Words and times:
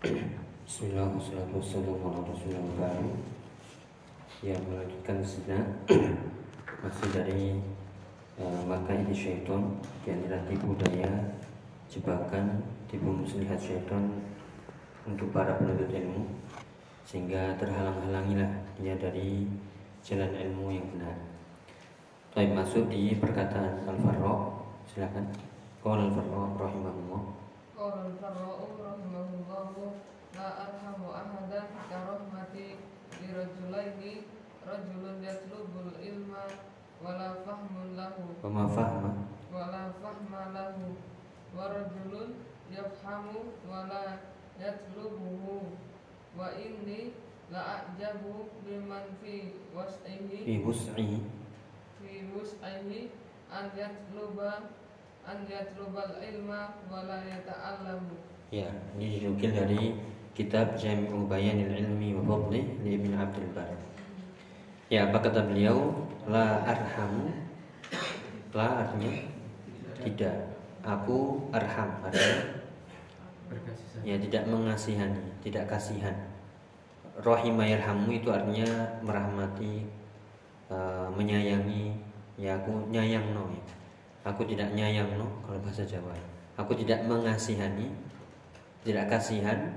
Bismillah, 0.00 1.12
wassalatu 1.12 1.60
wassalamu 1.60 2.08
ala 2.08 2.24
rasulillah 2.24 3.04
Ya, 4.40 4.56
melanjutkan 4.56 5.20
sudah 5.20 5.60
Masih 6.80 7.08
dari 7.12 7.60
uh, 8.40 8.64
Maka 8.64 8.96
ini 8.96 9.12
syaitan 9.12 9.76
antara 10.08 10.40
tipu 10.48 10.72
daya 10.80 11.36
Jebakan, 11.92 12.64
tipu 12.88 13.12
muslihat 13.12 13.60
syaitan 13.60 14.24
Untuk 15.04 15.36
para 15.36 15.60
penuntut 15.60 15.92
ilmu 15.92 16.32
Sehingga 17.04 17.60
terhalang-halangilah 17.60 18.48
Dia 18.80 18.96
dari 18.96 19.44
jalan 20.00 20.32
ilmu 20.32 20.80
yang 20.80 20.88
benar. 20.96 21.28
Baik 22.32 22.56
masuk 22.56 22.88
di 22.88 23.20
perkataan 23.20 23.84
Al-Farra 23.84 24.64
Silakan. 24.88 25.28
Qala 25.84 26.08
Al-Farra 26.08 26.56
rahimahullah 26.56 27.39
Qala 27.80 28.12
al-Farra'u 28.12 28.76
rahimahullahu 28.76 29.96
la 30.36 30.48
arhamu 30.68 31.16
ahadan 31.16 31.64
ka 31.88 31.96
rahmati 32.12 32.76
li 32.76 33.28
rajulaini 33.32 34.28
rajulun 34.68 35.24
yatlubul 35.24 35.88
ilma 35.96 36.44
wala 37.00 37.40
fahmun 37.40 37.96
lahu. 37.96 38.36
Wa 38.44 38.52
ma 38.52 38.68
fahma. 38.68 39.24
Wala 39.48 39.96
yafhamu 42.68 43.48
wala 43.64 44.20
yatlubuhu. 44.60 45.72
Wa 46.36 46.52
inni 46.60 47.16
la 47.48 47.80
ajabu 47.80 48.52
biman 48.60 49.08
fi 49.24 49.56
was'ihi. 49.72 50.44
Fi 50.44 50.54
wus'i. 50.68 51.16
Fi 51.96 52.12
wus'ihi 52.28 53.08
an 55.26 55.44
yatluba 55.48 56.06
an 56.06 56.14
yatlubal 56.14 56.14
ilma 56.20 56.60
wala 56.88 57.18
yata'allamu 57.24 58.14
Ya, 58.50 58.66
ini 58.98 59.22
dinukil 59.22 59.54
dari 59.54 59.94
kitab 60.34 60.74
Jami'u 60.74 61.30
Bayanil 61.30 61.70
Ilmi 61.70 62.18
wa 62.18 62.34
Fadlih 62.34 62.66
di 62.82 62.98
Ibn 62.98 63.12
Abdul 63.22 63.46
Bar. 63.54 63.70
Ya, 64.90 65.06
apa 65.06 65.22
kata 65.22 65.46
beliau? 65.46 65.94
La 66.26 66.66
arhamu 66.66 67.30
La 68.50 68.82
artinya 68.82 69.22
tidak. 70.02 70.50
Aku 70.82 71.46
arham 71.54 72.02
artinya 72.02 72.58
ya 74.02 74.18
tidak 74.18 74.50
mengasihani, 74.50 75.22
tidak 75.46 75.70
kasihan. 75.70 76.16
Rahimah 77.22 77.70
yarhamu 77.70 78.10
itu 78.10 78.34
artinya 78.34 78.98
merahmati, 79.06 79.86
eh, 80.72 81.08
menyayangi. 81.14 81.94
Ya 82.34 82.58
aku 82.58 82.90
nyayang 82.90 83.30
no 83.30 83.46
ya. 83.52 83.62
Aku 84.20 84.44
tidak 84.44 84.68
nyayang 84.76 85.16
no 85.16 85.24
kalau 85.48 85.56
bahasa 85.64 85.80
Jawa. 85.88 86.12
Aku 86.60 86.76
tidak 86.76 87.00
mengasihani, 87.08 87.88
tidak 88.84 89.08
kasihan 89.08 89.72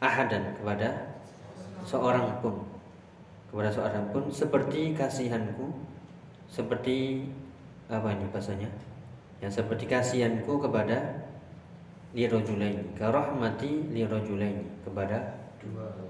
ahadan 0.00 0.56
kepada 0.56 1.12
seorang 1.84 2.40
pun. 2.40 2.64
Kepada 3.52 3.68
seorang 3.68 4.08
pun 4.14 4.32
seperti 4.32 4.96
kasihanku 4.96 5.68
seperti 6.48 7.28
apa 7.92 8.16
ini 8.16 8.26
bahasanya? 8.32 8.70
Ya 9.44 9.48
seperti 9.52 9.84
kasihanku 9.84 10.56
kepada 10.60 11.28
lirojulaini 12.16 12.96
karahmati 12.96 13.92
lirojulaini 13.92 14.64
kepada 14.82 15.36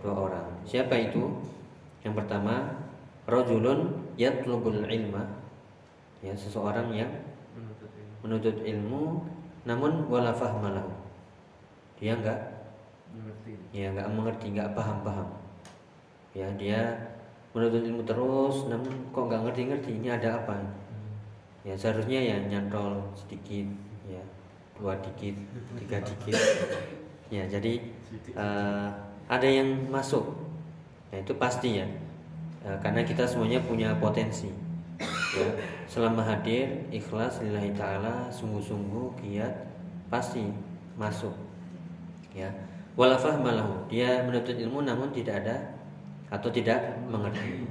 dua 0.00 0.12
orang. 0.14 0.46
Siapa 0.62 0.94
itu? 0.96 1.34
Yang 2.06 2.24
pertama 2.24 2.78
rojulun 3.26 4.06
yatlubul 4.14 4.86
ilma. 4.86 5.26
Ya 6.20 6.36
seseorang 6.36 6.92
yang 6.92 7.10
menuntut 8.22 8.58
ilmu. 8.62 9.24
Namun 9.68 10.08
wala 10.08 10.32
fahmalahu 10.32 11.00
dia 12.00 12.16
enggak 12.16 12.40
ya 13.76 13.92
enggak 13.92 14.08
mengerti 14.08 14.56
enggak 14.56 14.72
paham 14.72 15.04
paham 15.04 15.28
ya 16.32 16.48
dia 16.56 16.96
menuntut 17.52 17.84
ilmu 17.84 18.02
terus 18.08 18.72
namun 18.72 18.88
kok 19.12 19.28
enggak 19.28 19.42
ngerti 19.44 19.60
ngerti 19.68 19.90
ini 20.00 20.08
ada 20.08 20.40
apa? 20.40 20.56
Ya 21.60 21.76
seharusnya 21.76 22.16
ya 22.16 22.36
nyantol 22.48 23.04
sedikit 23.12 23.68
ya 24.08 24.22
dua 24.80 24.96
dikit 25.04 25.36
tiga 25.76 26.00
dikit. 26.08 26.34
Ya 27.28 27.44
jadi 27.44 27.84
eh, 28.32 28.88
ada 29.28 29.48
yang 29.48 29.92
masuk. 29.92 30.24
Ya, 31.10 31.20
itu 31.20 31.34
pasti 31.36 31.82
ya. 31.82 31.86
Eh, 32.64 32.78
karena 32.80 33.04
kita 33.04 33.28
semuanya 33.28 33.60
punya 33.60 33.92
potensi 34.00 34.48
ya. 35.34 35.48
Selama 35.86 36.22
hadir 36.22 36.86
ikhlas 36.90 37.42
lillahi 37.42 37.70
taala 37.74 38.30
sungguh-sungguh 38.30 39.18
giat 39.22 39.54
pasti 40.10 40.50
masuk. 40.98 41.34
Ya. 42.34 42.50
Wala 42.98 43.16
fahmalahu 43.16 43.86
dia 43.86 44.22
menuntut 44.26 44.58
ilmu 44.58 44.82
namun 44.82 45.14
tidak 45.14 45.46
ada 45.46 45.56
atau 46.30 46.50
tidak 46.50 46.98
mengerti. 47.06 47.66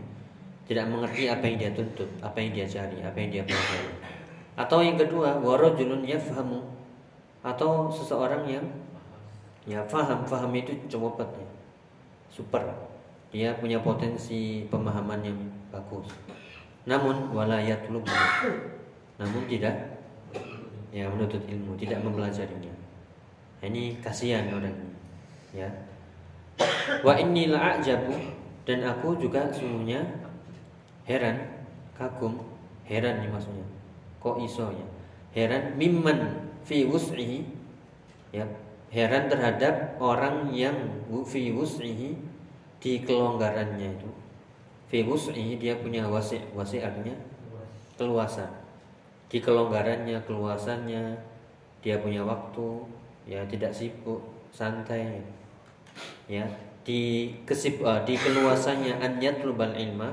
Tidak 0.70 0.86
mengerti 0.86 1.26
apa 1.26 1.44
yang 1.50 1.58
dia 1.58 1.72
tuntut 1.74 2.10
apa 2.22 2.38
yang 2.38 2.52
dia 2.54 2.66
cari 2.70 2.98
apa 3.02 3.18
yang 3.18 3.30
dia 3.34 3.44
pelajari. 3.44 3.94
Atau 4.60 4.80
yang 4.84 4.98
kedua 5.00 5.40
warajulun 5.40 6.06
yafhamu. 6.06 6.62
Atau 7.40 7.88
seseorang 7.90 8.44
yang 8.48 8.66
ya 9.64 9.82
faham. 9.88 10.28
Faham 10.28 10.52
itu 10.56 10.76
cepat 10.88 11.30
ya 11.36 11.48
super. 12.30 12.64
Dia 13.30 13.54
punya 13.62 13.78
potensi 13.78 14.66
pemahaman 14.74 15.22
yang 15.22 15.38
bagus 15.70 16.10
namun 16.90 17.30
walayat 17.30 17.86
namun 19.22 19.44
tidak 19.46 19.76
ya 20.90 21.06
menuntut 21.06 21.46
ilmu 21.46 21.78
tidak 21.78 22.02
mempelajarinya. 22.02 22.74
Ini 23.62 24.02
kasihan 24.02 24.50
orang 24.50 24.74
ya. 25.54 25.70
Wa 27.06 27.14
inni 27.22 27.46
la'ajabu 27.54 28.18
dan 28.66 28.82
aku 28.90 29.22
juga 29.22 29.54
sungguhnya 29.54 30.02
heran 31.06 31.62
kagum 31.94 32.42
heran 32.90 33.22
nih 33.22 33.30
maksudnya. 33.30 33.68
Kok 34.18 34.42
iso 34.42 34.74
ya? 34.74 34.88
Heran 35.38 35.78
mimman 35.78 36.50
fi 36.66 36.90
wus'ihi 36.90 37.46
ya. 38.34 38.50
Heran 38.90 39.30
terhadap 39.30 40.02
orang 40.02 40.50
yang 40.50 40.74
fi 41.06 41.54
wus'ihi 41.54 42.18
di 42.82 42.94
kelonggarannya 43.06 43.94
itu 43.94 44.10
fi 44.90 45.06
wus'ihi 45.06 45.62
dia 45.62 45.78
punya 45.78 46.10
wasi 46.10 46.42
wasi 46.58 46.82
artinya 46.82 47.14
keluasan 47.96 48.50
di 49.30 49.38
kelonggarannya 49.38 50.18
keluasannya 50.26 51.14
dia 51.80 51.96
punya 52.02 52.26
waktu 52.26 52.82
ya 53.30 53.46
tidak 53.46 53.72
sibuk 53.72 54.20
santai 54.50 55.22
ya. 56.26 56.44
Di 56.82 57.30
kesib 57.46 57.86
uh, 57.86 58.02
di 58.02 58.18
keluasannya 58.18 58.98
an 58.98 59.22
yatlubal 59.22 59.78
ilma 59.78 60.10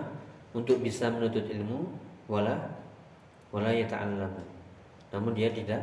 untuk 0.52 0.84
bisa 0.84 1.08
menuntut 1.08 1.48
ilmu 1.48 1.88
wala 2.28 2.52
wala 3.48 3.72
yata'allam 3.72 4.36
namun 5.08 5.32
dia 5.32 5.48
tidak 5.48 5.80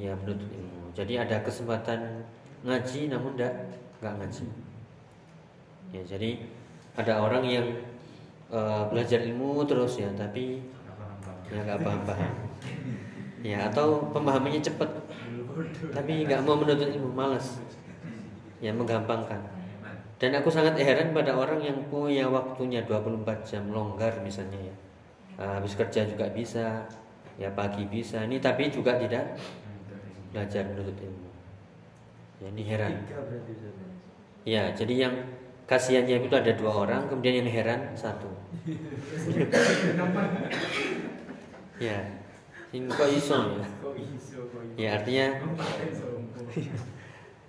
ya 0.00 0.16
menuntut 0.16 0.48
ilmu. 0.48 0.88
Jadi 0.96 1.20
ada 1.20 1.44
kesempatan 1.44 2.24
ngaji 2.64 3.12
namun 3.12 3.36
tidak 3.36 3.52
nggak 4.00 4.14
ngaji. 4.24 4.46
Ya 5.92 6.02
jadi 6.08 6.40
ada 6.96 7.20
orang 7.20 7.44
yang 7.44 7.66
uh, 8.48 8.88
belajar 8.88 9.20
ilmu 9.22 9.64
terus 9.68 10.00
ya 10.00 10.08
tapi 10.16 10.64
ya 11.52 11.62
nggak 11.62 11.80
paham-paham 11.84 12.32
ya 13.54 13.70
atau 13.70 14.10
pemahamannya 14.10 14.58
cepat 14.64 14.90
tapi 15.94 16.26
nggak 16.26 16.42
mau 16.42 16.58
menuntut 16.58 16.90
ilmu 16.90 17.12
malas 17.12 17.60
ya 18.60 18.72
menggampangkan. 18.72 19.40
Dan 20.16 20.32
aku 20.32 20.48
sangat 20.48 20.80
heran 20.80 21.12
pada 21.12 21.36
orang 21.36 21.60
yang 21.60 21.76
punya 21.92 22.24
waktunya 22.24 22.80
24 22.88 23.44
jam 23.44 23.68
longgar 23.68 24.16
misalnya 24.24 24.72
ya. 24.72 24.76
Uh, 25.36 25.60
habis 25.60 25.76
kerja 25.76 26.08
juga 26.08 26.32
bisa 26.32 26.88
ya 27.36 27.52
pagi 27.52 27.84
bisa. 27.84 28.24
Ini 28.24 28.40
tapi 28.40 28.72
juga 28.72 28.96
tidak 28.96 29.36
belajar 30.32 30.64
menuntut 30.72 30.96
ilmu. 30.96 31.28
Ya, 32.40 32.46
ini 32.48 32.62
heran. 32.64 32.92
Ya 34.48 34.62
jadi 34.72 34.94
yang 35.08 35.14
kasihannya 35.66 36.22
itu 36.22 36.36
ada 36.38 36.54
dua 36.54 36.86
orang 36.86 37.10
kemudian 37.10 37.42
yang 37.42 37.50
heran 37.50 37.90
satu. 37.98 38.30
Ya 41.82 41.98
ini 42.70 42.86
kok 42.86 43.10
iso 43.10 43.58
ya? 43.58 43.66
Ya 44.78 44.88
artinya 44.96 45.26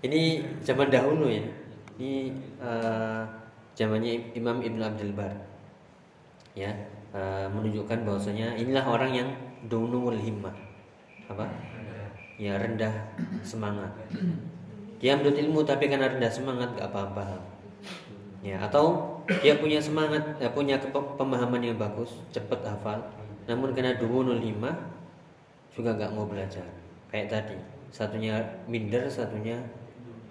ini 0.02 0.42
zaman 0.66 0.90
dahulu 0.90 1.30
ya. 1.30 1.46
Ini 1.98 2.30
uh, 2.62 3.26
zamannya 3.78 4.34
Imam 4.34 4.62
Ibn 4.62 4.82
Abdul 4.82 5.14
Bar. 5.14 5.34
Ya 6.58 6.74
uh, 7.14 7.46
menunjukkan 7.54 8.02
bahwasanya 8.02 8.58
inilah 8.58 8.86
orang 8.86 9.12
yang 9.14 9.30
dunul 9.70 10.18
himmah. 10.18 10.54
Apa? 11.30 11.46
Ya 12.38 12.58
rendah 12.58 13.14
semangat. 13.46 13.90
Dia 14.98 15.14
menuntut 15.14 15.38
ilmu 15.38 15.62
tapi 15.62 15.86
karena 15.90 16.10
rendah 16.10 16.30
semangat 16.30 16.74
gak 16.74 16.90
paham-paham 16.90 17.57
ya 18.48 18.58
atau 18.64 19.20
dia 19.44 19.60
punya 19.60 19.76
semangat 19.84 20.24
ya, 20.40 20.48
punya 20.56 20.80
pemahaman 21.20 21.60
yang 21.60 21.76
bagus 21.76 22.24
cepat 22.32 22.64
hafal 22.64 23.04
namun 23.44 23.76
karena 23.76 24.00
dunul 24.00 24.40
himmah 24.40 24.76
juga 25.76 25.92
nggak 26.00 26.16
mau 26.16 26.24
belajar 26.24 26.64
kayak 27.12 27.28
tadi 27.28 27.58
satunya 27.92 28.40
minder 28.68 29.08
satunya 29.08 29.60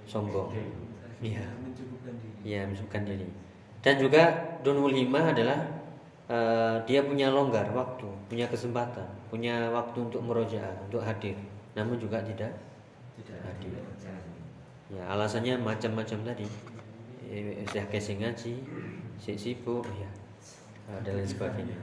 sombong. 0.06 0.54
Iya. 1.20 1.44
mencukupkan 1.58 2.14
diri 2.20 2.36
Ya, 2.46 2.60
menyibukkan 2.68 3.02
diri. 3.02 3.28
Dan 3.82 3.94
juga 3.98 4.22
dunul 4.62 4.94
himmah 4.94 5.34
adalah 5.34 5.58
eh, 6.30 6.76
dia 6.86 7.02
punya 7.02 7.30
longgar 7.30 7.66
waktu, 7.74 8.06
punya 8.30 8.46
kesempatan, 8.46 9.06
punya 9.30 9.70
waktu 9.74 9.98
untuk 10.06 10.22
merojaah, 10.22 10.86
untuk 10.86 11.02
hadir. 11.02 11.34
Namun 11.74 11.98
juga 11.98 12.22
tidak 12.22 12.54
tidak 13.18 13.38
hadir. 13.42 13.74
Ya, 14.86 15.02
alasannya 15.10 15.58
macam-macam 15.58 16.18
tadi. 16.22 16.46
Eh, 17.26 17.58
eh, 17.58 17.66
saya 17.66 17.82
kasih 17.90 18.22
ngaji 18.22 18.54
si 19.18 19.32
sibuk 19.34 19.82
ya. 19.98 20.10
Eh, 20.94 20.98
dan 21.02 21.18
lain 21.18 21.26
sebagainya. 21.26 21.74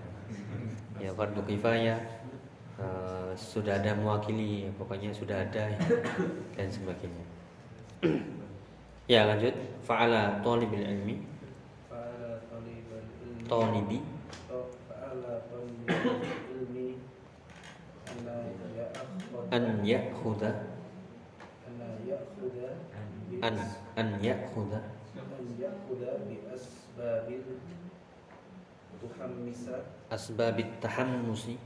Ya 1.04 1.12
fardu 1.12 1.44
kifayah 1.44 2.00
uh, 2.80 3.36
sudah 3.36 3.76
ada 3.76 3.92
mewakili 3.92 4.64
ya. 4.64 4.72
pokoknya 4.80 5.12
sudah 5.12 5.44
ada 5.44 5.68
ya. 5.68 5.80
dan 6.56 6.68
sebagainya. 6.72 7.26
Ya 9.04 9.28
lanjut. 9.28 9.52
Faala 9.84 10.40
talibul 10.40 10.80
ilmi. 10.80 11.20
Faala 11.92 12.40
talibul 12.48 13.04
ilmi. 13.04 13.44
Talibi 13.44 14.00
oh, 14.48 14.72
an 19.52 19.84
ya'khudha. 19.84 20.52
An 23.44 23.60
an 24.00 24.08
ya 24.24 24.40
khuda 24.56 25.03
ya'khudha 25.60 26.24
bi 26.28 26.40
asbabil 26.48 27.44
asbabit 30.08 30.70
tahammusi. 30.80 31.60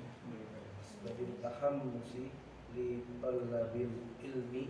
Asbabit 0.81 1.31
tahammusi 1.43 2.33
li 2.73 3.03
talabil 3.21 3.93
ilmi 4.23 4.63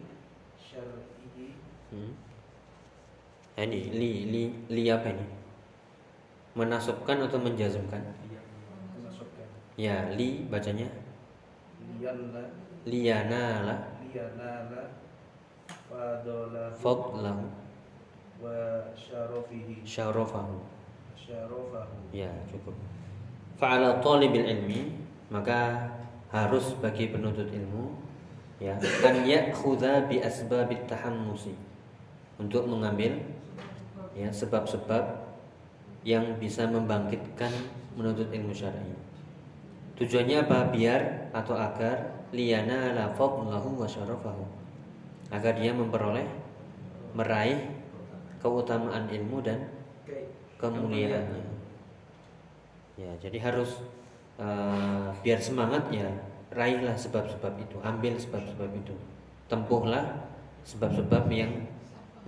syar'i. 0.59 1.55
Hmm. 1.87 2.13
ini 3.57 3.81
li 3.95 4.11
li 4.27 4.43
li 4.67 4.83
apa 4.91 5.07
ini? 5.15 5.25
Menasubkan 6.57 7.23
atau 7.23 7.39
menjazmkan? 7.39 8.01
Iya, 8.27 8.41
Menasabkan 8.97 9.47
ya 9.79 9.95
li 10.11 10.43
bacanya? 10.51 10.89
Liana 11.97 12.43
liana 12.83 13.43
la 13.63 13.75
liana 14.03 14.51
la 14.67 14.83
fadlahu 16.75 17.66
wa 18.41 18.89
syarafihi 18.93 19.81
syarafahu. 19.83 20.61
syarafahu 21.17 21.95
Ya, 22.13 22.29
cukup. 22.49 22.73
Fa'ala 23.57 23.97
talibil 23.99 24.45
ilmi 24.45 24.93
maka 25.33 25.91
harus 26.31 26.75
bagi 26.79 27.11
penuntut 27.11 27.49
ilmu 27.51 27.91
ya 28.61 28.77
an 29.03 29.23
ya'khudha 29.23 30.07
bi 30.07 30.19
asbabit 30.23 30.87
tahammusi 30.87 31.55
untuk 32.37 32.67
mengambil 32.67 33.17
ya 34.13 34.29
sebab-sebab 34.29 35.27
yang 36.07 36.37
bisa 36.39 36.69
membangkitkan 36.69 37.51
menuntut 37.97 38.29
ilmu 38.31 38.53
syar'i. 38.53 38.95
Tujuannya 39.97 40.45
apa? 40.45 40.69
Biar 40.69 41.33
atau 41.33 41.57
agar 41.57 42.29
liyana 42.31 42.93
la 42.93 43.05
fadlahu 43.17 43.81
wa 43.81 43.87
syarafahu. 43.89 44.45
Agar 45.33 45.57
dia 45.59 45.73
memperoleh 45.73 46.23
meraih 47.17 47.76
keutamaan 48.41 49.09
ilmu 49.09 49.41
dan 49.41 49.69
kemuliaannya. 50.57 51.45
Ya, 52.97 53.11
jadi 53.21 53.37
harus 53.41 53.81
eh, 54.41 55.07
biar 55.21 55.39
semangat 55.41 55.89
ya 55.93 56.09
raihlah 56.53 56.97
sebab-sebab 56.97 57.53
itu, 57.61 57.77
ambil 57.85 58.17
sebab-sebab 58.17 58.71
itu. 58.73 58.95
Tempuhlah 59.47 60.27
sebab-sebab 60.67 61.29
yang 61.31 61.53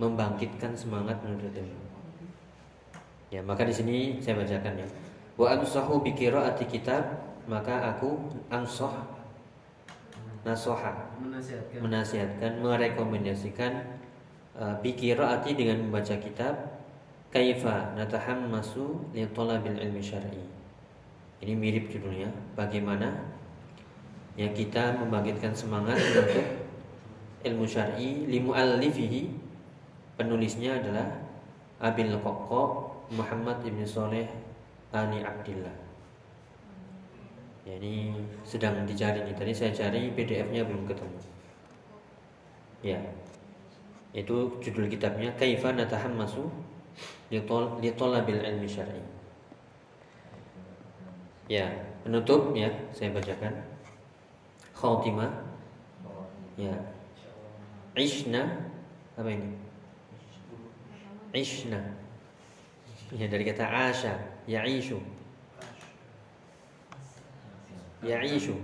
membangkitkan 0.00 0.72
semangat 0.72 1.20
menuntut 1.20 1.52
ilmu. 1.52 1.84
Ya, 3.30 3.44
maka 3.44 3.68
di 3.68 3.74
sini 3.74 3.96
saya 4.18 4.40
bacakan 4.40 4.80
ya. 4.80 4.88
Wa 5.36 5.58
ansahu 5.58 6.02
bi 6.02 6.16
qiraati 6.16 6.66
kitab, 6.66 7.04
maka 7.46 7.94
aku 7.94 8.18
ansah 8.48 9.20
nasoha 10.40 11.12
menasihatkan 11.20 11.78
menasihatkan, 11.84 12.52
merekomendasikan 12.64 13.72
uh, 14.58 14.74
bi 14.82 14.96
qiraati 14.96 15.54
dengan 15.54 15.86
membaca 15.86 16.16
kitab 16.18 16.54
kaifa 17.30 17.94
natahammasu 17.94 19.14
li 19.14 19.22
talabil 19.30 19.78
ilmi 19.78 20.02
syar'i. 20.02 20.42
Ini 21.40 21.52
mirip 21.56 21.88
judulnya, 21.88 22.28
bagaimana 22.58 23.14
ya 24.34 24.50
kita 24.50 24.98
membangkitkan 24.98 25.54
semangat 25.54 25.96
untuk 25.96 26.28
ilmu 27.46 27.64
syar'i 27.64 28.26
li 28.28 28.38
muallifihi 28.42 29.30
penulisnya 30.20 30.76
adalah 30.82 31.08
Abil 31.80 32.12
Kokko 32.20 32.92
Muhammad 33.16 33.64
ibn 33.64 33.80
Soleh 33.88 34.28
Ali 34.92 35.24
Abdillah. 35.24 35.72
Ya, 37.64 37.78
ini 37.80 38.12
sedang 38.44 38.84
dicari 38.84 39.24
nih. 39.24 39.32
Tadi 39.32 39.52
saya 39.54 39.72
cari 39.72 40.12
PDF-nya 40.12 40.66
belum 40.66 40.84
ketemu. 40.84 41.18
Ya. 42.84 43.00
Itu 44.10 44.58
judul 44.58 44.90
kitabnya 44.90 45.30
Kaifa 45.38 45.70
Natahammasu 45.70 46.50
li 47.30 47.90
Talabil 47.94 48.42
Ilmi 48.42 48.66
Syar'i. 48.66 49.02
Ya, 51.50 51.66
penutup 52.02 52.54
ya, 52.54 52.70
saya 52.94 53.10
bacakan. 53.14 53.54
Khatimah. 54.74 55.30
Ya. 56.58 56.74
Ishna 57.98 58.70
apa 59.18 59.30
ini? 59.30 59.50
Ishna. 61.34 61.78
Ya 63.10 63.26
dari 63.26 63.42
kata 63.42 63.66
asha, 63.66 64.14
ya'ishu. 64.46 65.02
Ya'ishu. 68.06 68.54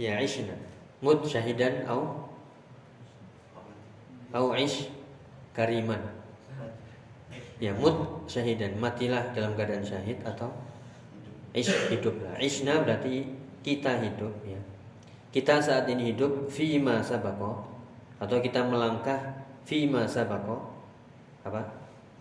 Ya'ishna. 0.00 0.56
Mut 1.04 1.24
syahidan 1.28 1.84
au 1.84 2.19
au 4.34 4.54
ish 4.54 4.90
kariman. 5.54 6.00
Ya 7.60 7.76
mut 7.76 8.24
syahidan, 8.24 8.80
matilah 8.80 9.36
dalam 9.36 9.52
keadaan 9.52 9.84
syahid 9.84 10.16
atau 10.24 10.48
ish 11.52 11.70
hiduplah. 11.92 12.40
Ishna 12.40 12.80
berarti 12.82 13.28
kita 13.60 14.00
hidup 14.00 14.32
ya. 14.46 14.60
Kita 15.30 15.62
saat 15.62 15.86
ini 15.86 16.10
hidup 16.10 16.50
fima 16.50 17.04
sabako 17.04 17.62
atau 18.18 18.42
kita 18.42 18.66
melangkah 18.66 19.46
fima 19.62 20.08
sabako 20.08 20.58
apa? 21.46 21.62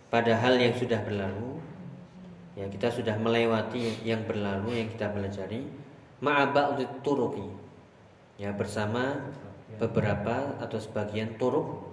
Pada 0.10 0.34
hal 0.38 0.58
yang 0.58 0.74
sudah 0.74 1.02
berlalu 1.02 1.58
ya 2.60 2.68
kita 2.68 2.92
sudah 2.92 3.16
melewati 3.16 4.04
yang 4.04 4.28
berlalu 4.28 4.84
yang 4.84 4.90
kita 4.92 5.08
pelajari 5.08 5.64
ma'aba'udit 6.20 7.00
turuqi 7.00 7.48
ya 8.36 8.52
bersama 8.52 9.32
beberapa 9.80 10.60
atau 10.60 10.76
sebagian 10.76 11.40
turuk 11.40 11.89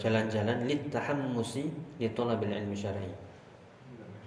jalan-jalan 0.00 0.64
lit 0.64 0.88
tahammusi 0.88 1.68
li 2.00 2.08
talabil 2.12 2.52
ilmi 2.52 2.76
syar'i. 2.76 3.12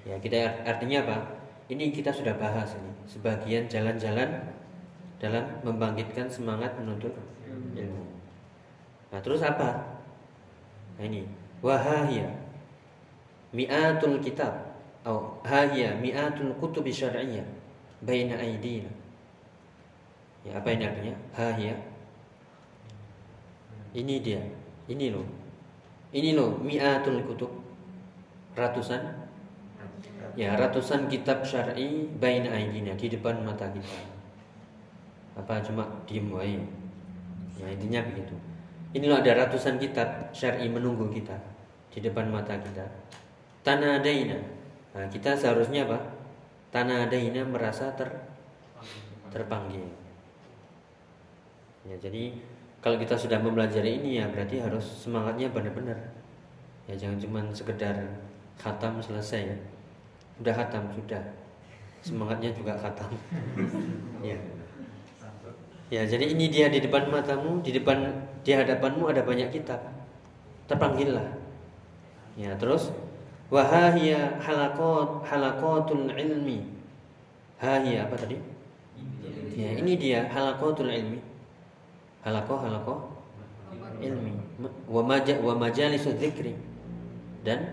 Ya, 0.06 0.18
kita 0.22 0.66
artinya 0.66 1.02
apa? 1.02 1.18
Ini 1.66 1.90
kita 1.90 2.14
sudah 2.14 2.38
bahas 2.38 2.78
ini, 2.78 2.92
sebagian 3.10 3.66
jalan-jalan 3.66 4.54
dalam 5.18 5.46
membangkitkan 5.66 6.30
semangat 6.30 6.78
menuntut 6.78 7.18
ilmu. 7.74 8.06
Nah, 9.10 9.20
terus 9.26 9.42
apa? 9.42 9.98
Nah, 11.00 11.04
ini 11.10 11.26
wahaya 11.66 12.30
mi'atul 13.50 14.22
kitab 14.22 14.78
atau 15.02 15.42
haya 15.46 15.98
mi'atul 15.98 16.54
kutubi 16.62 16.94
syar'iyyah 16.94 17.46
baina 18.06 18.38
aidina. 18.38 18.92
Ya, 20.46 20.62
apa 20.62 20.70
ini 20.70 20.84
artinya? 20.86 21.16
Haya 21.34 21.74
ini 23.96 24.22
dia. 24.22 24.44
Ini 24.86 25.16
loh. 25.16 25.26
Ini 26.16 26.32
loh 26.32 26.56
mi'atul 26.64 27.28
kutub. 27.28 27.52
Ratusan 28.56 29.04
ya 30.40 30.56
ratusan 30.56 31.12
kitab 31.12 31.44
syar'i 31.44 32.08
baina 32.16 32.56
aidina 32.56 32.96
di 32.96 33.12
depan 33.12 33.44
mata 33.44 33.68
kita. 33.68 34.00
Apa 35.36 35.60
cuma 35.60 35.84
diem 36.08 36.32
wae. 36.32 36.64
Ya 37.60 37.68
intinya 37.68 38.00
begitu. 38.08 38.32
Ini 38.96 39.12
loh 39.12 39.20
ada 39.20 39.44
ratusan 39.44 39.76
kitab 39.76 40.32
syar'i 40.32 40.72
menunggu 40.72 41.12
kita 41.12 41.36
di 41.92 42.00
depan 42.00 42.32
mata 42.32 42.56
kita. 42.64 42.88
Tanadaina. 43.68 44.40
Nah, 44.96 45.12
kita 45.12 45.36
seharusnya 45.36 45.84
apa? 45.84 46.00
Tanadaina 46.72 47.44
merasa 47.44 47.92
ter 47.92 48.08
terpanggil. 49.36 49.84
Ya, 51.84 52.00
jadi 52.00 52.40
kalau 52.86 53.02
kita 53.02 53.18
sudah 53.18 53.42
mempelajari 53.42 53.98
ini 53.98 54.22
ya 54.22 54.30
berarti 54.30 54.62
harus 54.62 54.86
semangatnya 54.86 55.50
benar-benar. 55.50 55.98
Ya 56.86 56.94
jangan 56.94 57.18
cuma 57.18 57.42
sekedar 57.50 57.98
khatam 58.62 59.02
selesai 59.02 59.42
ya. 59.42 59.58
Udah 60.38 60.54
khatam 60.54 60.94
sudah. 60.94 61.34
Semangatnya 62.06 62.54
juga 62.54 62.78
khatam. 62.78 63.10
ya. 64.30 64.38
Ya, 65.90 66.02
jadi 66.06 66.30
ini 66.30 66.46
dia 66.54 66.70
di 66.70 66.78
depan 66.78 67.10
matamu, 67.10 67.58
di 67.66 67.74
depan 67.74 68.06
di 68.46 68.54
hadapanmu 68.54 69.10
ada 69.10 69.26
banyak 69.26 69.50
kitab. 69.50 69.82
Terpanggillah. 70.70 71.26
Ya, 72.38 72.54
terus 72.54 72.94
wahaya 73.50 74.38
halakot 74.46 75.26
halakotul 75.26 76.14
ilmi. 76.14 76.70
Hahia 77.58 78.06
apa 78.06 78.14
tadi? 78.14 78.38
Ya, 79.58 79.74
ini 79.74 79.98
dia 79.98 80.30
halakotul 80.30 80.94
ilmi. 80.94 81.35
Halakoh 82.26 82.58
halakoh 82.58 83.00
ilmi. 84.02 84.34
Wa 84.90 85.02
maja 85.06 85.38
wa 85.46 85.54
majalisu 85.54 86.18
dzikri. 86.18 86.58
Dan 87.46 87.70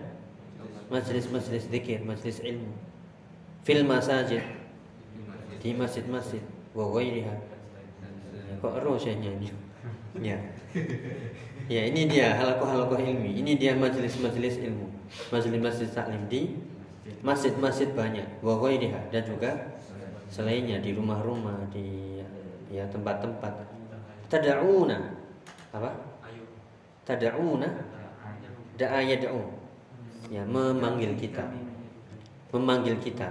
majlis-majlis 0.93 1.73
zikir, 1.73 2.05
majlis 2.05 2.37
ilmu. 2.45 2.69
Fil 3.65 3.81
masajid. 3.81 4.45
Di 5.57 5.73
masjid-masjid 5.73 6.45
wa 6.77 6.85
ghairiha. 6.93 7.33
Kok 8.61 8.73
ero 8.77 8.93
nyanyi. 9.01 9.49
Ya. 10.13 10.37
Ya, 11.65 11.89
ini 11.89 12.05
dia 12.05 12.37
halakoh-halakoh 12.37 13.01
ilmi. 13.01 13.33
Ini 13.33 13.57
dia 13.57 13.73
majlis-majlis 13.73 14.61
ilmu. 14.61 14.85
Majlis-majlis 15.33 15.89
taklim 15.89 16.29
di 16.29 16.61
masjid-masjid 17.25 17.89
banyak 17.97 18.29
wa 18.45 18.61
ghairiha 18.61 19.09
dan 19.09 19.25
juga 19.25 19.73
selainnya 20.29 20.77
di 20.85 20.93
rumah-rumah, 20.93 21.65
di 21.73 22.21
ya 22.69 22.85
tempat-tempat. 22.93 23.82
Tada'una 24.33 24.97
apa? 25.69 25.93
Tada'una 27.05 27.69
da'a 28.81 28.99
yad'u. 29.05 29.45
Ya, 30.33 30.41
memanggil 30.41 31.13
kita. 31.13 31.45
Memanggil 32.49 32.97
kita. 32.97 33.29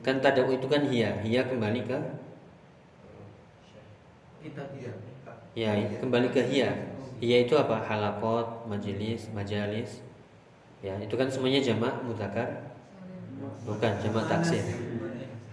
Kan 0.00 0.24
tada'u 0.24 0.48
itu 0.56 0.64
kan 0.64 0.88
hia, 0.88 1.20
hia 1.20 1.44
kembali 1.44 1.84
ke 1.84 1.98
Kita. 4.38 4.62
Ya, 5.52 5.76
kembali 6.00 6.32
ke 6.32 6.40
hia. 6.48 6.96
Hia 7.20 7.44
itu 7.44 7.52
apa? 7.58 7.84
Halakot, 7.84 8.64
majelis, 8.70 9.28
majalis. 9.36 10.00
Ya, 10.80 10.96
itu 10.96 11.12
kan 11.18 11.28
semuanya 11.28 11.60
jamak 11.60 11.92
mudzakkar. 12.08 12.72
Bukan 13.68 13.92
jamak 14.00 14.24
taksir. 14.30 14.64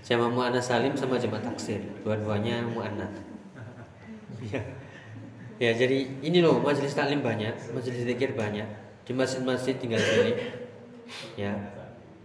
Jamak 0.05 0.31
muannas 0.31 0.69
salim 0.71 0.95
sama 0.95 1.19
jamak 1.19 1.43
taksir. 1.43 1.83
Dua-duanya 2.07 2.63
muannas. 2.63 3.11
Ya. 4.45 4.61
Ya, 5.55 5.71
jadi 5.71 6.03
ini 6.19 6.43
loh 6.43 6.59
majelis 6.59 6.91
taklim 6.91 7.23
banyak, 7.23 7.55
majelis 7.71 8.03
zikir 8.03 8.35
banyak. 8.35 8.67
Di 9.07 9.15
masjid-masjid 9.15 9.79
tinggal 9.79 10.03
pilih. 10.03 10.35
Ya. 11.39 11.55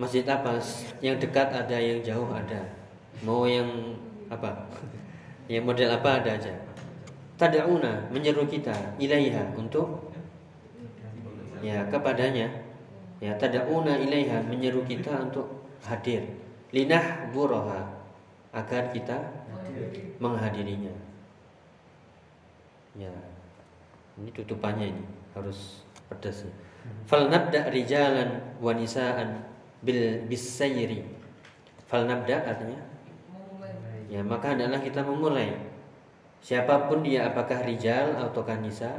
Masjid 0.01 0.25
apa? 0.27 0.59
Yang 0.99 1.29
dekat 1.29 1.53
ada, 1.53 1.77
yang 1.79 2.03
jauh 2.03 2.27
ada. 2.33 2.65
Mau 3.23 3.47
yang 3.47 3.95
apa? 4.33 4.67
Yang 5.47 5.63
model 5.63 5.91
apa 5.95 6.11
ada 6.25 6.31
aja. 6.41 6.55
Tada'una 7.37 8.09
menyeru 8.11 8.49
kita 8.49 8.97
ilaiha 8.99 9.55
untuk 9.55 10.11
ya 11.61 11.87
kepadanya. 11.87 12.49
Ya 13.21 13.37
tada'una 13.37 14.01
ilaiha 14.01 14.41
menyeru 14.49 14.83
kita 14.89 15.31
untuk 15.31 15.69
hadir. 15.85 16.25
Linah 16.73 17.29
buroha 17.31 17.85
agar 18.57 18.91
kita 18.91 19.21
menghadirinya. 20.19 21.10
Ya. 22.99 23.13
Ini 24.19 24.31
tutupannya 24.35 24.91
ini 24.97 25.05
harus 25.35 25.87
pedas. 26.11 26.47
ya. 26.47 26.53
Fal 27.07 27.29
nabda 27.31 27.71
rijalan 27.71 28.59
wa 28.59 28.73
nisaan 28.75 29.47
bil 29.85 30.27
bisayri. 30.27 31.05
Fal 31.87 32.07
nabda 32.07 32.47
artinya 32.47 32.91
Ya, 34.11 34.27
maka 34.27 34.59
adalah 34.59 34.83
kita 34.83 35.07
memulai. 35.07 35.55
Siapa 36.43 36.91
pun 36.91 37.07
dia, 37.07 37.31
apakah 37.31 37.63
rijal 37.63 38.19
ataukah 38.19 38.59
nisa, 38.59 38.91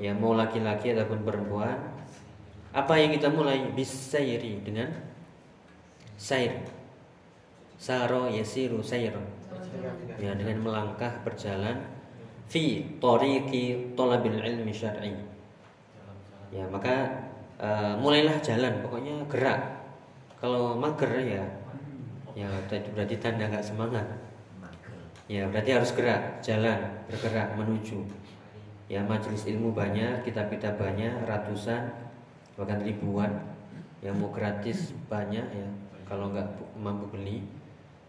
ya 0.00 0.16
mau 0.16 0.32
laki-laki 0.32 0.96
ataupun 0.96 1.20
perempuan, 1.28 1.76
apa 2.72 2.94
yang 2.96 3.12
kita 3.12 3.28
mulai 3.28 3.68
bisairi 3.76 4.64
dengan 4.64 4.96
sair. 6.16 6.64
Saro 7.76 8.32
yasiru 8.32 8.80
sayro. 8.80 9.20
Ya, 10.16 10.32
dengan 10.32 10.64
melangkah 10.64 11.20
berjalan 11.20 11.84
fi 12.46 12.96
tariqi 12.98 13.94
talabil 13.98 14.38
ilmi 14.40 14.72
syar'i. 14.72 15.14
Ya, 16.54 16.64
maka 16.70 17.10
eh, 17.58 17.94
mulailah 17.98 18.38
jalan, 18.42 18.82
pokoknya 18.86 19.26
gerak. 19.26 19.60
Kalau 20.36 20.76
mager 20.76 21.10
ya 21.24 21.44
Ya, 22.36 22.52
berarti 22.68 23.16
tanda 23.16 23.48
nggak 23.48 23.64
semangat. 23.64 24.04
Ya, 25.24 25.48
berarti 25.48 25.72
harus 25.72 25.90
gerak, 25.96 26.44
jalan, 26.44 27.00
bergerak 27.08 27.56
menuju. 27.56 28.04
Ya, 28.92 29.00
majelis 29.00 29.48
ilmu 29.48 29.72
banyak, 29.72 30.20
kitab-kitab 30.20 30.76
banyak, 30.76 31.24
ratusan, 31.24 31.96
bahkan 32.60 32.84
ribuan. 32.84 33.32
Yang 34.04 34.14
mau 34.20 34.30
gratis 34.30 34.92
banyak 35.08 35.48
ya, 35.48 35.68
kalau 36.04 36.28
nggak 36.28 36.44
mampu 36.76 37.08
beli. 37.08 37.40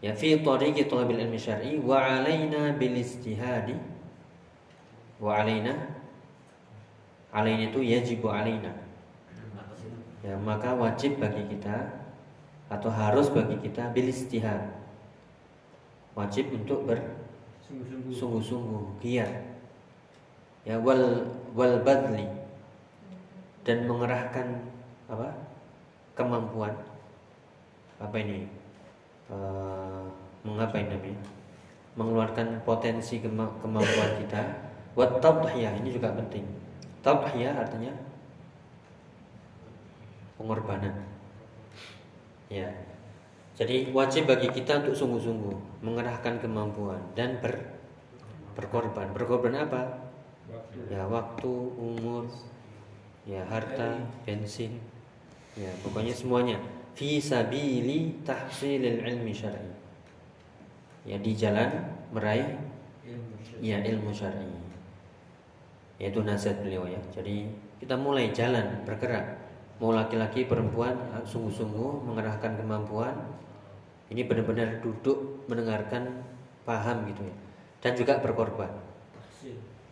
Ya, 0.04 0.12
fi 0.12 0.44
tariqi 0.44 0.84
talabil 0.84 1.24
ilmi 1.24 1.40
syar'i 1.40 1.80
wa 1.80 1.96
alaina 1.96 2.76
bil 2.76 3.00
istihadi. 3.00 3.80
Wa 5.18 5.42
alaina. 5.42 5.74
Alaina 7.34 7.66
itu 7.68 7.82
yajibu 7.82 8.30
alaina. 8.30 8.70
Ya, 10.22 10.38
maka 10.38 10.74
wajib 10.74 11.18
bagi 11.22 11.46
kita 11.46 11.94
atau 12.68 12.90
harus 12.90 13.30
bagi 13.30 13.56
kita 13.64 13.88
bil 13.94 14.08
istihad 14.10 14.60
wajib 16.18 16.50
untuk 16.50 16.90
bersungguh-sungguh 16.90 18.98
giat. 18.98 19.30
Ya 20.66 20.74
wal 20.82 21.22
wal 21.54 21.78
badli. 21.86 22.26
Dan 23.62 23.86
mengerahkan 23.86 24.58
apa 25.06 25.38
kemampuan. 26.18 26.74
Apa 28.02 28.16
ini? 28.18 28.50
Eh, 29.28 30.04
mengapain 30.42 30.88
namanya? 30.88 31.20
Mengeluarkan 31.94 32.64
potensi 32.64 33.20
kema- 33.20 33.52
kemampuan 33.60 34.16
kita 34.22 34.42
wat 34.98 35.22
tadhiyah 35.22 35.78
ini 35.78 35.94
juga 35.94 36.10
penting 36.10 36.42
tadhiyah 37.06 37.54
artinya 37.54 37.94
pengorbanan 40.34 41.08
Ya. 42.48 42.72
Jadi 43.58 43.92
wajib 43.92 44.24
bagi 44.24 44.48
kita 44.48 44.80
untuk 44.84 44.96
sungguh-sungguh 44.96 45.84
mengerahkan 45.84 46.40
kemampuan 46.40 47.00
dan 47.12 47.36
ber, 47.44 47.76
berkorban. 48.56 49.12
Berkorban 49.12 49.68
apa? 49.68 49.82
Ya, 50.88 51.04
waktu, 51.04 51.52
umur, 51.76 52.24
ya 53.28 53.44
harta, 53.44 54.00
bensin. 54.24 54.80
Ya, 55.58 55.68
pokoknya 55.84 56.14
semuanya 56.14 56.56
fi 56.96 57.20
sabili 57.20 58.16
tahsilil 58.24 59.04
ilmi 59.04 59.34
syar'i. 59.34 59.72
Ya, 61.04 61.18
di 61.20 61.34
jalan 61.36 61.68
meraih 62.14 62.56
ya 63.60 63.82
ilmu 63.84 64.14
syar'i. 64.14 64.48
Yaitu 65.98 66.22
nasihat 66.22 66.62
beliau 66.62 66.86
ya. 66.86 66.98
Jadi 67.10 67.50
kita 67.82 67.98
mulai 67.98 68.30
jalan 68.30 68.86
bergerak. 68.86 69.38
Mau 69.78 69.94
laki-laki 69.94 70.46
perempuan 70.46 70.94
sungguh-sungguh 71.22 72.06
mengerahkan 72.06 72.58
kemampuan. 72.58 73.14
Ini 74.10 74.26
benar-benar 74.26 74.82
duduk 74.82 75.46
mendengarkan 75.46 76.22
paham 76.66 77.06
gitu 77.10 77.22
ya. 77.26 77.36
Dan 77.82 77.92
juga 77.94 78.18
berkorban. 78.18 78.70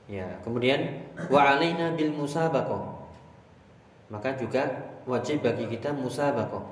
Ya 0.07 0.39
kemudian 0.47 1.07
wa 1.27 1.43
alaina 1.43 1.95
bil 1.99 2.15
musabaqah. 2.15 3.03
Maka 4.07 4.39
juga 4.39 4.63
wajib 5.03 5.43
bagi 5.43 5.67
kita 5.67 5.91
musabaqah. 5.91 6.63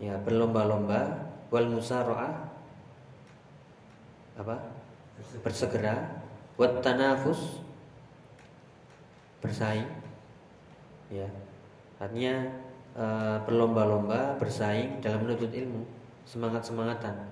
Ya 0.00 0.16
berlomba-lomba 0.20 1.32
wal 1.48 1.68
musaraah. 1.68 2.52
Apa? 4.36 4.56
Bersegera. 5.40 6.24
Wat 6.60 6.84
tanafus 6.84 7.67
bersaing 9.40 9.88
ya 11.08 11.28
Artinya 11.98 12.46
e, 12.94 13.04
berlomba-lomba 13.42 14.38
bersaing 14.38 15.02
dalam 15.02 15.26
menuntut 15.26 15.50
ilmu, 15.50 15.82
semangat-semangatan. 16.22 17.26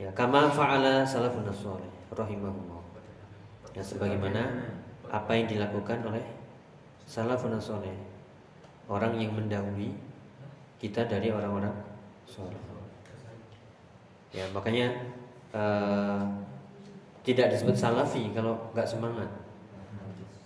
Ya, 0.00 0.08
kama 0.16 0.48
fa'ala 0.48 1.04
salafun 1.04 1.44
salih 1.52 1.92
rahimahullah. 2.08 2.80
Ya, 3.76 3.84
sebagaimana 3.84 4.72
apa 5.12 5.36
yang 5.36 5.46
dilakukan 5.52 6.00
oleh 6.00 6.24
salafun 7.04 7.60
salih, 7.60 7.92
orang 8.88 9.20
yang 9.20 9.36
mendahului 9.36 9.92
kita 10.80 11.04
dari 11.04 11.28
orang-orang 11.28 11.76
soleh. 12.24 12.56
Ya, 14.32 14.48
makanya 14.56 15.12
e, 15.52 15.62
tidak 17.20 17.52
disebut 17.52 17.76
salafi 17.76 18.32
kalau 18.32 18.56
nggak 18.72 18.88
semangat. 18.88 19.28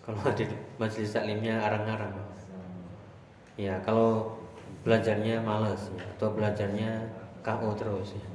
Kalau 0.03 0.21
ada 0.31 0.45
majelis 0.79 1.15
taklimnya 1.15 1.63
arang-arang. 1.63 2.15
Ya, 3.55 3.79
kalau 3.87 4.39
belajarnya 4.83 5.45
males 5.45 5.93
ya, 5.95 6.03
atau 6.19 6.35
belajarnya 6.35 7.07
KO 7.47 7.71
terus 7.79 8.19
ya. 8.19 8.27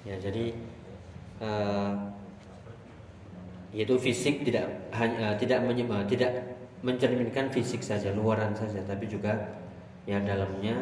Ya, 0.00 0.14
jadi 0.16 0.54
eh, 1.42 1.92
yaitu 3.70 3.94
fisik 3.98 4.42
tidak 4.42 4.66
hanya 4.90 5.38
tidak 5.38 5.62
menyembah 5.62 6.02
tidak 6.10 6.58
mencerminkan 6.82 7.46
fisik 7.54 7.78
saja 7.84 8.10
luaran 8.10 8.50
saja 8.50 8.82
tapi 8.82 9.06
juga 9.06 9.30
ya 10.10 10.18
dalamnya 10.18 10.74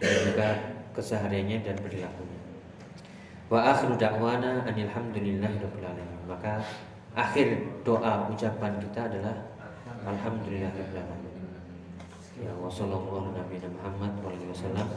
dan 0.00 0.12
juga 0.32 0.48
kesehariannya 0.96 1.60
dan 1.60 1.76
perilakunya 1.76 2.40
wa 3.52 3.60
akhiru 3.68 4.00
da'wana 4.00 4.64
anilhamdulillahirabbil 4.64 5.84
alamin 5.84 6.20
maka 6.24 6.64
akhir 7.12 7.60
doa 7.84 8.28
ucapan 8.32 8.72
kita 8.80 9.08
adalah 9.08 9.36
alhamdulillahirabbil 10.08 11.22
ya 12.42 12.52
wa 12.58 12.66
sallallahu 12.66 13.36
nabi 13.36 13.60
Muhammad 13.60 14.12
wa 14.18 14.28
alihi 14.34 14.50
wasallam. 14.50 14.88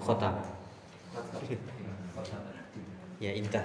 Khotam. 0.00 0.34
Ya 3.20 3.32
intah. 3.36 3.64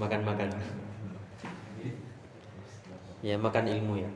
Makan-makan. 0.00 0.48
Ya 3.20 3.34
makan 3.34 3.64
ilmu 3.66 3.94
ya. 3.98 4.10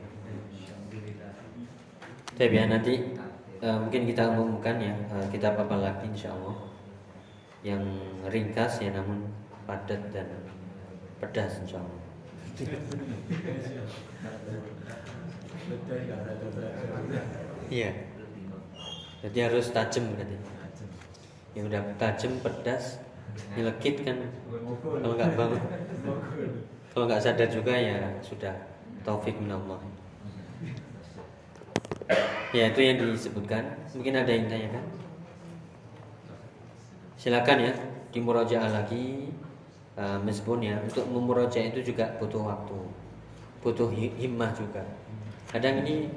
Tapi 2.33 2.55
ya 2.55 2.65
nanti 2.65 3.13
eh, 3.61 3.77
mungkin 3.77 4.09
kita 4.09 4.33
umumkan 4.33 4.81
ya 4.81 4.95
eh, 5.13 5.25
kitab 5.29 5.53
apa 5.59 5.75
lagi 5.77 6.09
insya 6.09 6.33
Allah 6.33 6.57
yang 7.61 7.83
ringkas 8.25 8.81
ya 8.81 8.89
namun 8.89 9.29
padat 9.69 10.01
dan 10.09 10.27
pedas 11.23 11.63
insya 11.63 11.79
Allah. 11.79 12.03
Iya. 17.71 17.91
Jadi 19.23 19.37
harus 19.39 19.71
tajam 19.71 20.03
berarti. 20.11 20.37
Yang 21.55 21.65
udah 21.71 21.81
tajam 21.95 22.31
pedas 22.43 22.99
nyelekit 23.55 24.03
kan. 24.03 24.19
Kalau 24.83 25.15
nggak 25.15 25.31
bangun 25.39 25.61
kalau 26.93 27.09
nggak 27.09 27.23
sadar 27.23 27.49
juga 27.49 27.73
ya 27.73 28.19
sudah. 28.21 28.53
Taufik 29.03 29.35
minallah. 29.39 29.79
Ya 32.53 32.69
itu 32.69 32.79
yang 32.83 32.99
disebutkan. 33.01 33.63
Mungkin 33.95 34.13
ada 34.13 34.31
yang 34.31 34.45
tanya 34.51 34.69
kan 34.77 34.85
silakan 37.23 37.71
ya 37.71 37.73
dimurajaah 38.11 38.67
lagi 38.67 39.31
uh, 39.97 40.17
meskipun 40.21 40.65
ya 40.65 40.75
untuk 40.81 41.05
memurajaah 41.09 41.69
itu 41.73 41.93
juga 41.93 42.09
butuh 42.17 42.41
waktu 42.41 42.77
butuh 43.63 43.89
hi- 43.95 44.15
himmah 44.19 44.51
juga. 44.51 44.83
Kadang 45.47 45.85
ini 45.85 46.11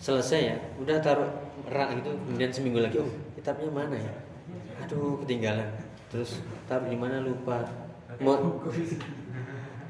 selesai 0.00 0.40
ya 0.52 0.56
udah 0.80 0.96
taruh 1.00 1.28
rak 1.68 2.00
gitu 2.00 2.12
kemudian 2.24 2.50
seminggu 2.52 2.80
lagi 2.80 3.00
oh 3.00 3.10
kitabnya 3.36 3.70
mana 3.70 3.96
ya? 3.96 4.14
Aduh 4.84 5.20
ketinggalan. 5.24 5.68
Terus 6.10 6.42
taruh 6.66 6.90
di 6.90 6.98
mana? 6.98 7.22
Lupa. 7.22 7.62
Mau 8.20 8.36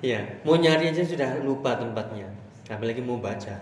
ya 0.04 0.20
mau 0.44 0.56
nyari 0.56 0.92
aja 0.92 1.02
sudah 1.02 1.40
lupa 1.42 1.74
tempatnya. 1.80 2.28
Apalagi 2.70 3.02
mau 3.02 3.18
baca. 3.18 3.56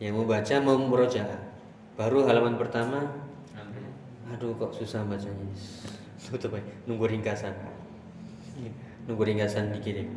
Ya 0.00 0.08
mau 0.14 0.24
baca 0.24 0.54
mau 0.62 0.78
murojaah 0.78 1.50
baru 1.98 2.24
halaman 2.24 2.56
pertama 2.56 3.28
aduh 4.30 4.54
kok 4.54 4.70
susah 4.78 5.02
bacanya. 5.10 5.50
Tutup 6.30 6.54
aja 6.54 6.70
nunggu 6.86 7.10
ringkasan 7.10 7.50
nunggu 9.06 9.22
ringkasan 9.24 9.72
dikirim. 9.76 10.08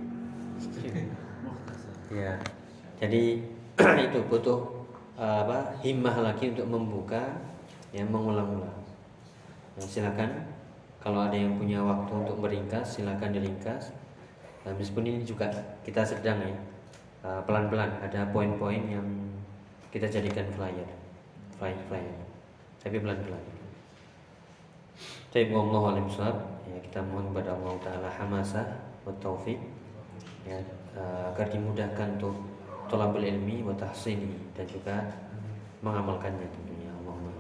Ya 2.13 2.37
jadi 3.03 3.41
itu 4.05 4.19
butuh 4.31 4.63
uh, 5.17 5.43
apa 5.43 5.75
himmah 5.83 6.23
lagi 6.23 6.55
untuk 6.55 6.67
membuka 6.69 7.19
yang 7.91 8.09
mengulang-ulang. 8.09 8.79
Nah, 9.73 9.85
silakan 9.85 10.29
kalau 11.01 11.27
ada 11.27 11.35
yang 11.35 11.59
punya 11.59 11.83
waktu 11.83 12.11
untuk 12.15 12.39
meringkas 12.39 12.95
silakan 12.95 13.33
diringkas. 13.33 13.91
Nah, 14.63 14.71
meskipun 14.77 15.03
ini 15.03 15.21
juga 15.27 15.51
kita 15.83 16.05
sedang 16.05 16.39
ya 16.39 16.55
uh, 17.27 17.41
pelan-pelan 17.43 17.91
ada 17.99 18.23
poin-poin 18.31 18.79
yang 18.87 19.03
kita 19.91 20.08
jadikan 20.08 20.47
flyer. 20.55 20.88
Flyer 21.60 21.77
flyer. 21.91 22.17
Tapi 22.79 22.97
pelan-pelan. 23.03 23.43
Tapi 25.34 25.49
Allah 25.49 25.84
alim 25.91 26.08
ya 26.73 26.79
kita 26.81 26.99
mohon 27.05 27.29
kepada 27.29 27.53
Allah 27.53 27.73
taala 27.86 28.09
hamasah 28.09 28.65
wa 29.05 29.13
taufik 29.21 29.62
ya 30.43 30.57
uh, 30.97 31.29
agar 31.31 31.47
dimudahkan 31.53 32.17
untuk 32.17 32.36
tolabul 32.89 33.23
ilmi 33.23 33.62
wa 33.62 33.73
tahsini 33.77 34.33
dan 34.57 34.65
juga 34.67 34.97
mengamalkannya 35.83 36.47
tentunya 36.47 36.89
Allahumma. 37.03 37.31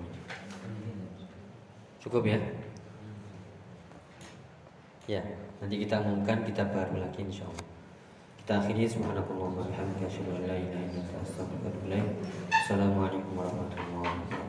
Cukup 2.03 2.27
ya? 2.27 2.39
Ya, 5.07 5.23
nanti 5.59 5.83
kita 5.83 5.99
umumkan 5.99 6.43
kita 6.47 6.63
baru 6.71 6.99
lagi 6.99 7.23
insya 7.23 7.47
Allah. 7.47 7.67
Kita 8.43 8.59
akhiri 8.59 8.87
subhanakallahumma 8.87 9.67
wa 9.67 10.03
asyhadu 10.03 10.35
an 10.35 10.43
la 10.47 10.55
ilaha 10.59 10.83
illa 10.83 10.99
anta 10.99 11.15
astaghfiruka 11.23 11.63
wa 11.63 11.71
atubu 11.71 11.87
ilaik. 11.87 12.07
Assalamualaikum 12.51 14.42